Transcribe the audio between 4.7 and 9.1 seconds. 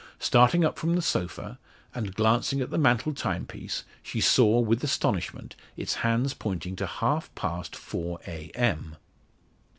astonishment, its hands pointing to half past 4 a.m!